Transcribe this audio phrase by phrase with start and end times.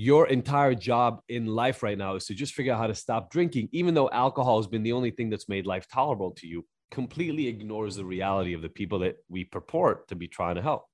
[0.00, 3.30] your entire job in life right now is to just figure out how to stop
[3.30, 6.64] drinking, even though alcohol has been the only thing that's made life tolerable to you,
[6.90, 10.86] completely ignores the reality of the people that we purport to be trying to help.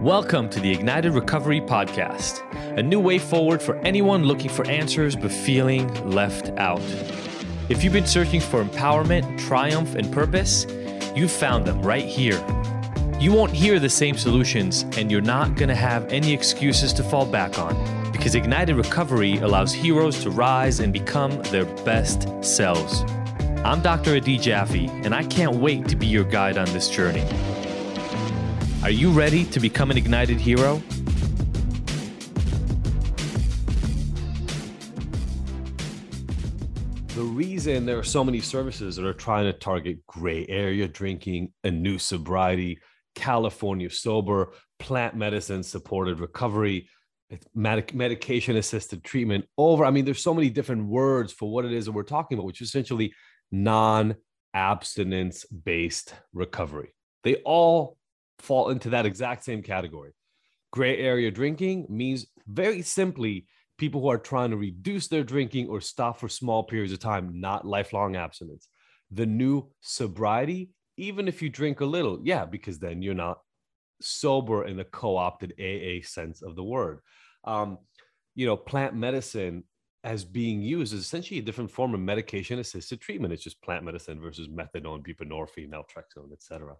[0.00, 2.40] Welcome to the Ignited Recovery Podcast,
[2.78, 6.80] a new way forward for anyone looking for answers but feeling left out.
[7.68, 10.64] If you've been searching for empowerment, triumph, and purpose,
[11.14, 12.42] you've found them right here.
[13.20, 17.02] You won't hear the same solutions, and you're not going to have any excuses to
[17.02, 17.74] fall back on
[18.12, 23.02] because Ignited Recovery allows heroes to rise and become their best selves.
[23.64, 24.14] I'm Dr.
[24.14, 27.24] Adi Jaffe, and I can't wait to be your guide on this journey.
[28.84, 30.80] Are you ready to become an ignited hero?
[37.16, 41.50] The reason there are so many services that are trying to target gray area drinking
[41.64, 42.78] and new sobriety,
[43.14, 46.88] California sober, plant medicine supported recovery,
[47.54, 49.84] medication assisted treatment over.
[49.84, 52.46] I mean, there's so many different words for what it is that we're talking about,
[52.46, 53.12] which is essentially
[53.50, 54.16] non
[54.54, 56.94] abstinence based recovery.
[57.24, 57.96] They all
[58.38, 60.12] fall into that exact same category.
[60.70, 63.46] Gray area drinking means very simply
[63.78, 67.40] people who are trying to reduce their drinking or stop for small periods of time,
[67.40, 68.68] not lifelong abstinence.
[69.10, 73.38] The new sobriety, even if you drink a little, yeah, because then you're not
[74.00, 77.00] sober in the co-opted AA sense of the word.
[77.44, 77.78] Um,
[78.34, 79.64] you know, plant medicine
[80.04, 83.32] as being used is essentially a different form of medication assisted treatment.
[83.32, 86.74] It's just plant medicine versus methadone, buprenorphine, naltrexone, et cetera.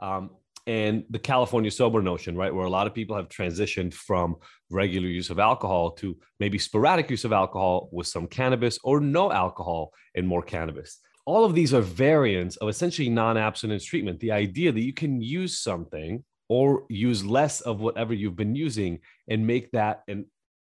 [0.00, 0.30] Um,
[0.66, 4.36] and the California sober notion, right, where a lot of people have transitioned from
[4.68, 9.30] regular use of alcohol to maybe sporadic use of alcohol with some cannabis or no
[9.30, 10.98] alcohol and more cannabis.
[11.26, 14.20] All of these are variants of essentially non abstinence treatment.
[14.20, 19.00] The idea that you can use something or use less of whatever you've been using
[19.28, 20.26] and make that an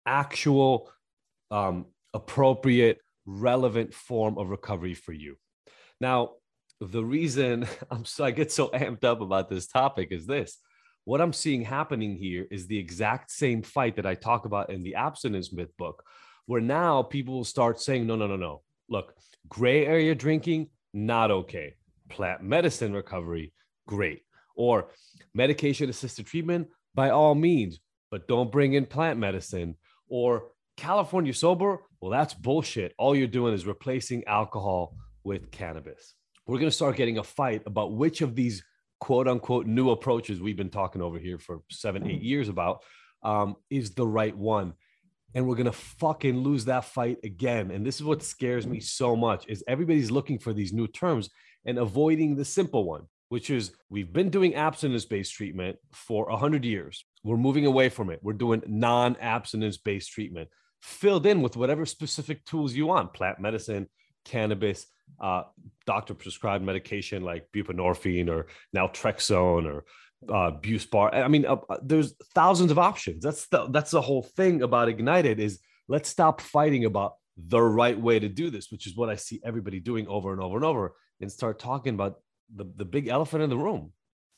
[0.06, 0.90] actual,
[1.52, 5.36] um, appropriate, relevant form of recovery for you.
[6.00, 6.32] Now,
[6.80, 10.58] the reason I'm so I get so amped up about this topic is this.
[11.04, 14.82] What I'm seeing happening here is the exact same fight that I talk about in
[14.82, 16.04] the abstinence myth book,
[16.48, 18.62] where now people will start saying, no, no, no, no.
[18.90, 19.14] Look,
[19.48, 21.76] gray area drinking, not okay.
[22.10, 23.54] Plant medicine recovery,
[23.88, 24.22] great.
[24.56, 24.90] Or
[25.34, 27.80] medication assisted treatment, by all means,
[28.12, 29.76] but don't bring in plant medicine.
[30.08, 32.94] Or California sober, well, that's bullshit.
[32.98, 36.16] All you're doing is replacing alcohol with cannabis
[36.48, 38.64] we're going to start getting a fight about which of these
[39.00, 42.84] quote unquote new approaches we've been talking over here for seven, eight years about
[43.24, 44.74] um, is the right one.
[45.36, 47.70] And we're to fucking lose that fight again.
[47.70, 51.30] And this is what scares me so much is everybody's looking for these new terms
[51.66, 57.06] and avoiding the simple one, which is we've been doing abstinence-based treatment for 100 years.
[57.24, 58.20] We're moving away from it.
[58.24, 60.50] We're doing non-abstinence-based treatment
[60.82, 63.90] filled in with whatever specific tools you want, plant medicine,
[64.24, 64.88] cannabis,
[65.20, 65.44] uh,
[65.86, 69.86] doctor prescribed medication like buprenorphine or naltrexone or
[70.30, 70.52] uh,
[70.92, 71.14] bar.
[71.14, 73.24] I mean, uh, uh, there's thousands of options.
[73.24, 78.00] That's the that's the whole thing about Ignited is let's stop fighting about the right
[78.00, 80.66] way to do this, which is what I see everybody doing over and over and
[80.66, 82.20] over, and start talking about
[82.54, 83.92] the, the big elephant in the room,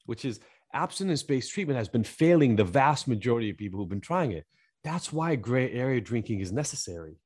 [0.06, 0.40] which is
[0.74, 4.46] abstinence-based treatment has been failing the vast majority of people who've been trying it.
[4.84, 7.18] That's why gray area drinking is necessary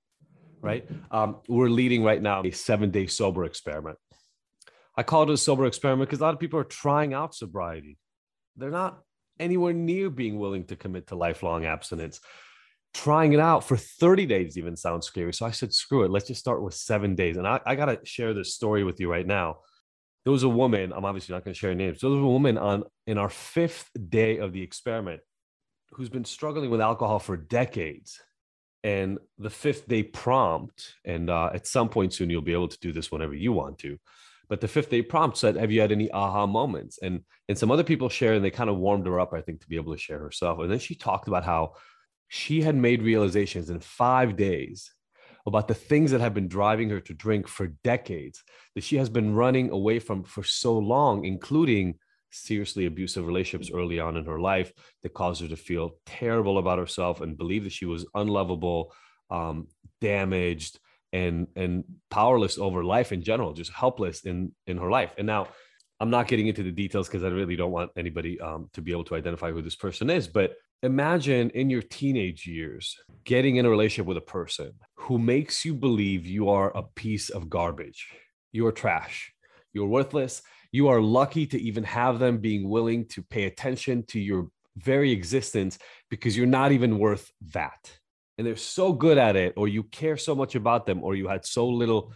[0.62, 0.88] right?
[1.10, 3.98] Um, we're leading right now a seven day sober experiment.
[4.96, 7.98] I call it a sober experiment because a lot of people are trying out sobriety.
[8.56, 9.02] They're not
[9.40, 12.20] anywhere near being willing to commit to lifelong abstinence.
[12.94, 15.34] Trying it out for 30 days even sounds scary.
[15.34, 16.12] So I said, screw it.
[16.12, 17.38] Let's just start with seven days.
[17.38, 19.60] And I, I got to share this story with you right now.
[20.26, 22.02] There was a woman, I'm obviously not going to share names.
[22.02, 25.22] There was a woman on in our fifth day of the experiment
[25.92, 28.20] who's been struggling with alcohol for decades
[28.84, 32.80] and the fifth day prompt and uh, at some point soon you'll be able to
[32.80, 33.98] do this whenever you want to
[34.52, 37.00] but the fifth day prompt said have you had any aha moments?
[37.02, 39.62] And and some other people shared and they kind of warmed her up i think
[39.62, 40.60] to be able to share herself.
[40.60, 41.76] And then she talked about how
[42.28, 44.92] she had made realizations in five days
[45.48, 48.44] about the things that have been driving her to drink for decades
[48.76, 51.96] that she has been running away from for so long including
[52.30, 56.78] seriously abusive relationships early on in her life that caused her to feel terrible about
[56.78, 58.94] herself and believe that she was unlovable,
[59.30, 59.68] um,
[60.02, 60.78] damaged,
[61.13, 65.13] and and powerless over life in general, just helpless in in her life.
[65.17, 65.47] And now,
[65.99, 68.91] I'm not getting into the details because I really don't want anybody um, to be
[68.91, 70.28] able to identify who this person is.
[70.28, 70.53] But
[70.84, 75.75] imagine in your teenage years getting in a relationship with a person who makes you
[75.75, 78.08] believe you are a piece of garbage,
[78.52, 79.31] you're trash,
[79.73, 80.41] you're worthless
[80.72, 85.11] you are lucky to even have them being willing to pay attention to your very
[85.11, 85.78] existence
[86.09, 87.91] because you're not even worth that.
[88.38, 91.28] And they're so good at it, or you care so much about them, or you
[91.28, 92.14] had so little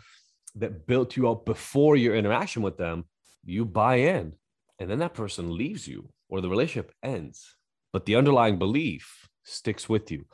[0.55, 3.05] that built you up before your interaction with them,
[3.43, 4.33] you buy in.
[4.79, 7.55] And then that person leaves you, or the relationship ends.
[7.93, 10.25] But the underlying belief sticks with you.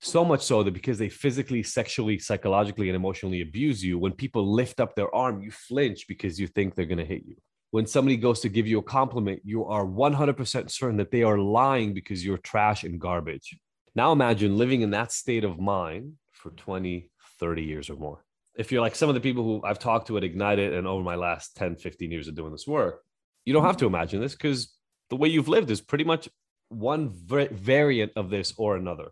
[0.00, 4.52] So much so that because they physically, sexually, psychologically, and emotionally abuse you, when people
[4.52, 7.36] lift up their arm, you flinch because you think they're going to hit you.
[7.70, 11.38] When somebody goes to give you a compliment, you are 100% certain that they are
[11.38, 13.58] lying because you're trash and garbage.
[13.98, 17.10] Now imagine living in that state of mind for 20,
[17.40, 18.24] 30 years or more.
[18.54, 21.02] If you're like some of the people who I've talked to at Ignited and over
[21.02, 23.02] my last 10, 15 years of doing this work,
[23.44, 24.72] you don't have to imagine this because
[25.10, 26.28] the way you've lived is pretty much
[26.68, 29.10] one variant of this or another.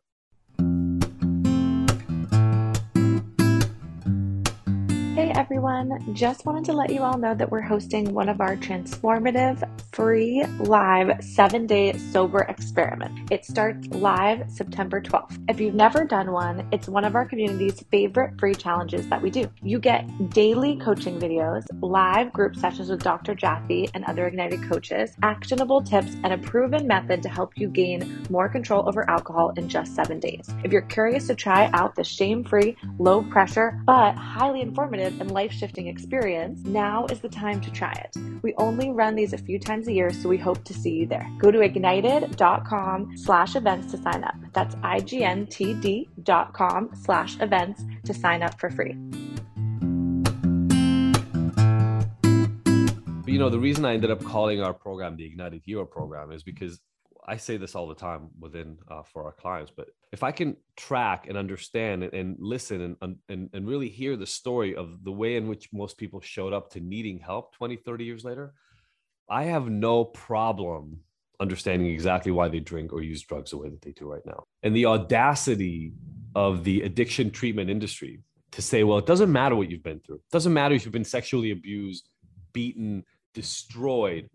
[5.37, 6.15] Everyone.
[6.15, 10.43] Just wanted to let you all know that we're hosting one of our transformative, free,
[10.61, 13.31] live seven day sober experiment.
[13.31, 15.39] It starts live September 12th.
[15.51, 19.29] If you've never done one, it's one of our community's favorite free challenges that we
[19.29, 19.51] do.
[19.63, 23.35] You get daily coaching videos, live group sessions with Dr.
[23.35, 28.27] Jaffe and other Ignited coaches, actionable tips, and a proven method to help you gain
[28.31, 30.49] more control over alcohol in just seven days.
[30.65, 35.35] If you're curious to try out the shame free, low pressure, but highly informative and
[35.35, 38.17] life shifting experience, now is the time to try it.
[38.43, 41.07] We only run these a few times a year, so we hope to see you
[41.07, 41.29] there.
[41.39, 44.37] Go to ignited.com slash events to sign up.
[44.53, 46.11] That's igntd.com
[46.95, 48.97] slash events to sign up for free.
[53.27, 56.45] You know, the reason I ended up calling our program the Ignited Hero program is
[56.45, 56.79] because
[57.27, 60.57] I say this all the time within uh, for our clients, but if I can
[60.77, 65.13] track and understand and, and listen and, and, and really hear the story of the
[65.13, 68.55] way in which most people showed up to needing help 20, 30 years later,
[69.29, 71.01] I have no problem
[71.41, 74.45] understanding exactly why they drink or use drugs the way that they do right now.
[74.63, 75.93] And the audacity
[76.35, 78.21] of the addiction treatment industry
[78.53, 80.17] to say, well, it doesn't matter what you've been through.
[80.17, 82.09] It doesn't matter if you've been sexually abused,
[82.53, 84.31] beaten, destroyed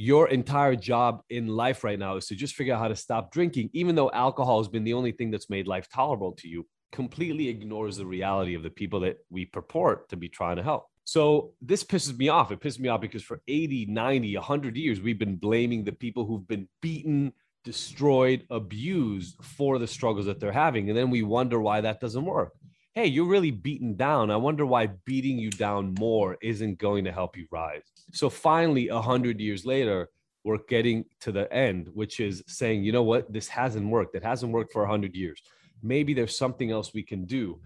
[0.00, 3.32] your entire job in life right now is to just figure out how to stop
[3.32, 6.64] drinking, even though alcohol has been the only thing that's made life tolerable to you,
[6.92, 10.86] completely ignores the reality of the people that we purport to be trying to help.
[11.02, 12.52] So this pisses me off.
[12.52, 16.24] It pisses me off because for 80, 90, 100 years, we've been blaming the people
[16.24, 17.32] who've been beaten,
[17.64, 20.88] destroyed, abused for the struggles that they're having.
[20.88, 22.52] And then we wonder why that doesn't work
[22.98, 24.28] hey, you're really beaten down.
[24.28, 27.84] I wonder why beating you down more isn't going to help you rise.
[28.12, 30.08] So finally, a hundred years later,
[30.42, 34.16] we're getting to the end, which is saying, you know what, this hasn't worked.
[34.16, 35.40] It hasn't worked for a hundred years.
[35.80, 37.60] Maybe there's something else we can do.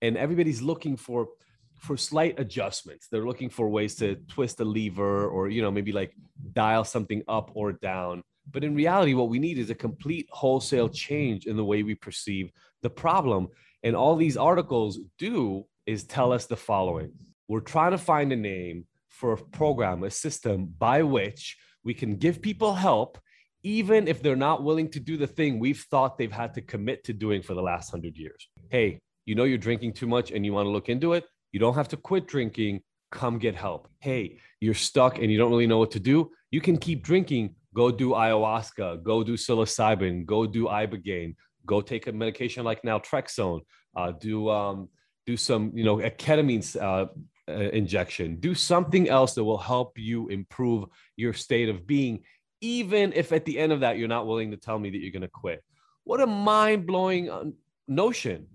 [0.00, 1.28] And everybody's looking for
[1.76, 3.08] for slight adjustments.
[3.08, 6.14] They're looking for ways to twist a lever or, you know, maybe like
[6.54, 8.22] dial something up or down.
[8.50, 11.94] But in reality, what we need is a complete wholesale change in the way we
[11.94, 12.50] perceive
[12.80, 13.48] the problem.
[13.82, 17.12] And all these articles do is tell us the following
[17.48, 22.16] We're trying to find a name for a program, a system by which we can
[22.16, 23.18] give people help,
[23.62, 27.04] even if they're not willing to do the thing we've thought they've had to commit
[27.04, 28.48] to doing for the last hundred years.
[28.70, 31.24] Hey, you know you're drinking too much and you want to look into it.
[31.52, 32.82] You don't have to quit drinking.
[33.10, 33.88] Come get help.
[34.00, 36.30] Hey, you're stuck and you don't really know what to do.
[36.50, 37.54] You can keep drinking.
[37.74, 39.02] Go do ayahuasca.
[39.02, 40.26] Go do psilocybin.
[40.26, 41.34] Go do ibogaine
[41.68, 43.60] go take a medication like naltrexone,
[43.94, 44.88] uh, do um,
[45.26, 47.06] do some you know a ketamine uh,
[47.48, 52.24] uh, injection, do something else that will help you improve your state of being,
[52.60, 55.12] even if at the end of that you're not willing to tell me that you're
[55.12, 55.62] going to quit.
[56.02, 57.44] What a mind blowing uh,
[57.86, 58.48] notion!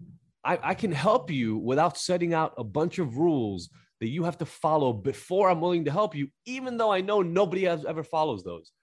[0.44, 3.70] I, I can help you without setting out a bunch of rules
[4.02, 7.22] that you have to follow before I'm willing to help you, even though I know
[7.22, 8.74] nobody has ever follows those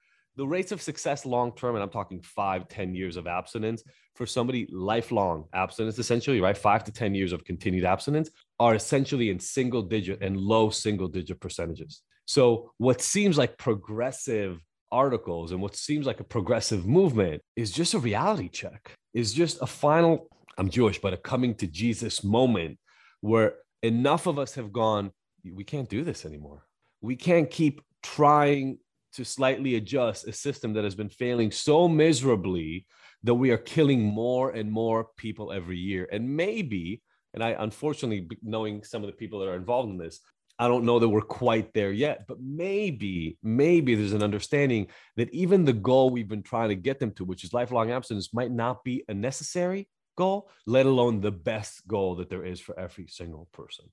[0.40, 3.82] the rates of success long term, and I'm talking five, ten years of abstinence
[4.14, 6.56] for somebody lifelong abstinence, essentially, right?
[6.56, 11.08] Five to 10 years of continued abstinence are essentially in single digit and low single
[11.08, 12.00] digit percentages.
[12.24, 17.92] So, what seems like progressive articles and what seems like a progressive movement is just
[17.92, 22.78] a reality check, is just a final, I'm Jewish, but a coming to Jesus moment
[23.20, 25.10] where enough of us have gone,
[25.44, 26.64] we can't do this anymore.
[27.02, 28.78] We can't keep trying
[29.14, 32.86] to slightly adjust a system that has been failing so miserably
[33.22, 36.08] that we are killing more and more people every year.
[36.10, 37.02] And maybe,
[37.34, 40.20] and I unfortunately, knowing some of the people that are involved in this,
[40.58, 45.32] I don't know that we're quite there yet, but maybe, maybe there's an understanding that
[45.32, 48.50] even the goal we've been trying to get them to, which is lifelong abstinence, might
[48.50, 53.06] not be a necessary goal, let alone the best goal that there is for every
[53.06, 53.86] single person.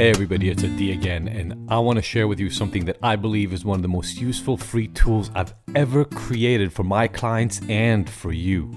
[0.00, 3.16] Hey everybody, it's Adi again, and I want to share with you something that I
[3.16, 7.60] believe is one of the most useful free tools I've ever created for my clients
[7.68, 8.70] and for you.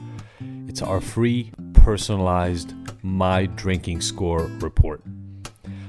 [0.67, 5.01] It's our free personalized My Drinking Score report.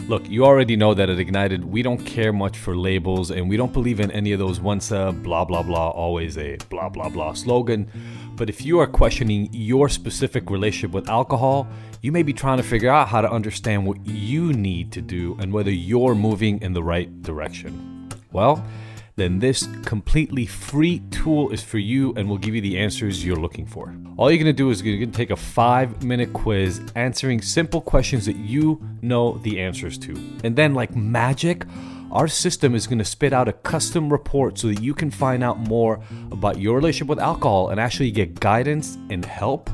[0.06, 3.56] Look, you already know that at Ignited, we don't care much for labels and we
[3.56, 7.08] don't believe in any of those once a blah blah blah, always a blah blah
[7.08, 7.90] blah slogan.
[8.37, 11.66] But if you are questioning your specific relationship with alcohol,
[12.02, 15.38] you may be trying to figure out how to understand what you need to do
[15.40, 18.11] and whether you're moving in the right direction.
[18.30, 18.62] Well,
[19.16, 23.37] then this completely free tool is for you and will give you the answers you're
[23.37, 23.94] looking for.
[24.16, 28.26] All you're gonna do is you're gonna take a five minute quiz answering simple questions
[28.26, 30.12] that you know the answers to.
[30.42, 31.64] And then, like magic,
[32.11, 35.59] our system is gonna spit out a custom report so that you can find out
[35.59, 36.00] more
[36.33, 39.71] about your relationship with alcohol and actually get guidance and help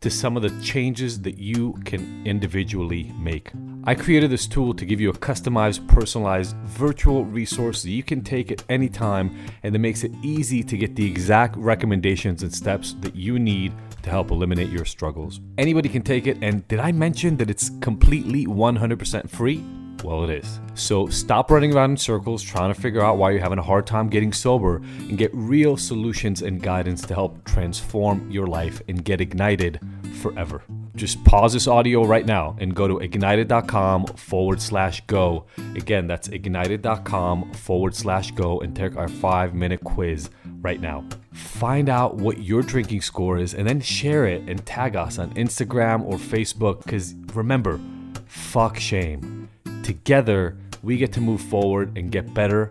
[0.00, 3.50] to some of the changes that you can individually make.
[3.88, 8.20] I created this tool to give you a customized, personalized virtual resource that you can
[8.20, 12.54] take at any time and that makes it easy to get the exact recommendations and
[12.54, 15.40] steps that you need to help eliminate your struggles.
[15.56, 19.64] Anybody can take it, and did I mention that it's completely 100% free?
[20.04, 20.60] Well, it is.
[20.74, 23.86] So stop running around in circles trying to figure out why you're having a hard
[23.86, 29.02] time getting sober and get real solutions and guidance to help transform your life and
[29.02, 29.80] get ignited
[30.20, 30.62] forever.
[30.98, 35.46] Just pause this audio right now and go to ignited.com forward slash go.
[35.76, 40.28] Again, that's ignited.com forward slash go and take our five minute quiz
[40.60, 41.04] right now.
[41.32, 45.30] Find out what your drinking score is and then share it and tag us on
[45.34, 47.80] Instagram or Facebook because remember,
[48.26, 49.48] fuck shame
[49.84, 52.70] together, we get to move forward and get better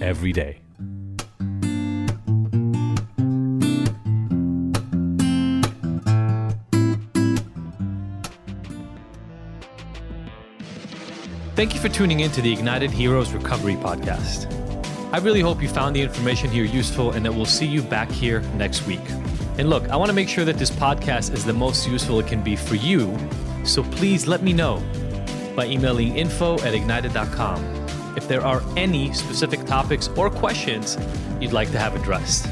[0.00, 0.63] every day.
[11.54, 14.52] Thank you for tuning in to the Ignited Heroes Recovery Podcast.
[15.12, 18.10] I really hope you found the information here useful and that we'll see you back
[18.10, 19.08] here next week.
[19.56, 22.26] And look, I want to make sure that this podcast is the most useful it
[22.26, 23.16] can be for you,
[23.62, 24.82] so please let me know
[25.54, 27.64] by emailing info at ignited.com
[28.16, 30.98] if there are any specific topics or questions
[31.40, 32.48] you'd like to have addressed.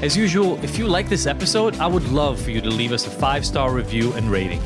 [0.00, 3.04] As usual, if you like this episode, I would love for you to leave us
[3.08, 4.60] a five star review and rating.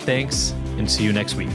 [0.00, 1.50] Thanks, and see you next week.